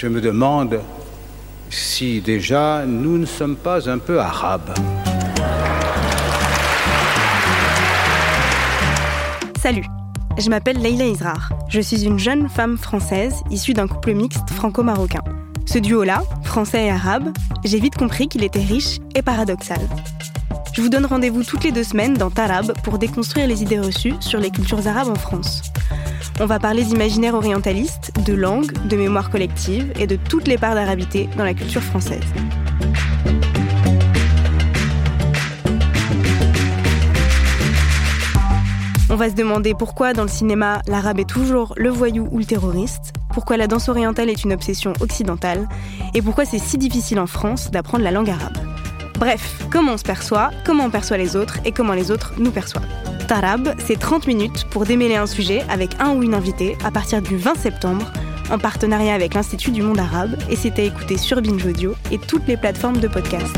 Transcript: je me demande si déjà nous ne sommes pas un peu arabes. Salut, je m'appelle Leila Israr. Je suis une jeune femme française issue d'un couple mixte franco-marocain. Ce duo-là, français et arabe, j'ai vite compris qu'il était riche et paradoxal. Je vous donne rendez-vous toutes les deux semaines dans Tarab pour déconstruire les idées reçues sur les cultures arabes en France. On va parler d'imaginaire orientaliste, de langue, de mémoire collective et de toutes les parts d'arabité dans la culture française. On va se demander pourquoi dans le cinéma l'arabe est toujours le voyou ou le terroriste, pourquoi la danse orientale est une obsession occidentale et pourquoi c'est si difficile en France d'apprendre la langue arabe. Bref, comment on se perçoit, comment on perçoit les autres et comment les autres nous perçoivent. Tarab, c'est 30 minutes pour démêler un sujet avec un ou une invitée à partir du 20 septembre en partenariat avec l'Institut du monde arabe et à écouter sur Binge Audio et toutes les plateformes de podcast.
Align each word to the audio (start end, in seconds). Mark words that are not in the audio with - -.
je 0.00 0.06
me 0.06 0.22
demande 0.22 0.80
si 1.68 2.22
déjà 2.22 2.86
nous 2.86 3.18
ne 3.18 3.26
sommes 3.26 3.56
pas 3.56 3.86
un 3.90 3.98
peu 3.98 4.18
arabes. 4.18 4.72
Salut, 9.60 9.84
je 10.38 10.48
m'appelle 10.48 10.78
Leila 10.78 11.04
Israr. 11.04 11.50
Je 11.68 11.82
suis 11.82 12.04
une 12.04 12.18
jeune 12.18 12.48
femme 12.48 12.78
française 12.78 13.34
issue 13.50 13.74
d'un 13.74 13.86
couple 13.86 14.14
mixte 14.14 14.48
franco-marocain. 14.48 15.22
Ce 15.66 15.76
duo-là, 15.76 16.22
français 16.44 16.86
et 16.86 16.90
arabe, 16.90 17.28
j'ai 17.62 17.78
vite 17.78 17.96
compris 17.96 18.26
qu'il 18.26 18.42
était 18.42 18.64
riche 18.64 19.00
et 19.14 19.20
paradoxal. 19.20 19.80
Je 20.72 20.80
vous 20.80 20.88
donne 20.88 21.04
rendez-vous 21.04 21.44
toutes 21.44 21.64
les 21.64 21.72
deux 21.72 21.84
semaines 21.84 22.14
dans 22.14 22.30
Tarab 22.30 22.72
pour 22.84 22.96
déconstruire 22.96 23.46
les 23.46 23.62
idées 23.62 23.80
reçues 23.80 24.14
sur 24.20 24.40
les 24.40 24.50
cultures 24.50 24.86
arabes 24.86 25.08
en 25.08 25.14
France. 25.14 25.60
On 26.42 26.46
va 26.46 26.58
parler 26.58 26.84
d'imaginaire 26.84 27.34
orientaliste, 27.34 28.12
de 28.24 28.32
langue, 28.32 28.72
de 28.88 28.96
mémoire 28.96 29.28
collective 29.28 29.92
et 30.00 30.06
de 30.06 30.16
toutes 30.16 30.48
les 30.48 30.56
parts 30.56 30.74
d'arabité 30.74 31.28
dans 31.36 31.44
la 31.44 31.52
culture 31.52 31.82
française. 31.82 32.24
On 39.10 39.16
va 39.16 39.28
se 39.28 39.34
demander 39.34 39.74
pourquoi 39.74 40.14
dans 40.14 40.22
le 40.22 40.28
cinéma 40.28 40.80
l'arabe 40.86 41.18
est 41.18 41.28
toujours 41.28 41.74
le 41.76 41.90
voyou 41.90 42.26
ou 42.30 42.38
le 42.38 42.46
terroriste, 42.46 43.12
pourquoi 43.34 43.58
la 43.58 43.66
danse 43.66 43.90
orientale 43.90 44.30
est 44.30 44.42
une 44.42 44.54
obsession 44.54 44.94
occidentale 45.00 45.68
et 46.14 46.22
pourquoi 46.22 46.46
c'est 46.46 46.58
si 46.58 46.78
difficile 46.78 47.20
en 47.20 47.26
France 47.26 47.70
d'apprendre 47.70 48.02
la 48.02 48.12
langue 48.12 48.30
arabe. 48.30 48.56
Bref, 49.18 49.66
comment 49.70 49.92
on 49.92 49.98
se 49.98 50.04
perçoit, 50.04 50.52
comment 50.64 50.84
on 50.84 50.90
perçoit 50.90 51.18
les 51.18 51.36
autres 51.36 51.58
et 51.66 51.72
comment 51.72 51.92
les 51.92 52.10
autres 52.10 52.32
nous 52.38 52.50
perçoivent. 52.50 52.88
Tarab, 53.30 53.76
c'est 53.78 53.96
30 53.96 54.26
minutes 54.26 54.66
pour 54.70 54.84
démêler 54.84 55.14
un 55.14 55.28
sujet 55.28 55.62
avec 55.70 55.90
un 56.00 56.16
ou 56.16 56.24
une 56.24 56.34
invitée 56.34 56.76
à 56.84 56.90
partir 56.90 57.22
du 57.22 57.36
20 57.36 57.54
septembre 57.54 58.10
en 58.50 58.58
partenariat 58.58 59.14
avec 59.14 59.34
l'Institut 59.34 59.70
du 59.70 59.82
monde 59.82 60.00
arabe 60.00 60.36
et 60.50 60.56
à 60.56 60.82
écouter 60.82 61.16
sur 61.16 61.40
Binge 61.40 61.64
Audio 61.64 61.94
et 62.10 62.18
toutes 62.18 62.48
les 62.48 62.56
plateformes 62.56 62.98
de 62.98 63.06
podcast. 63.06 63.54